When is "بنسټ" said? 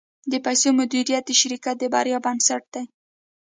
2.25-2.63